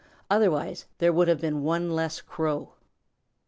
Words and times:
Otherwise 0.31 0.87
there 0.97 1.13
would 1.13 1.27
have 1.27 1.39
been 1.39 1.61
one 1.61 1.91
less 1.93 2.21
Crow. 2.21 2.73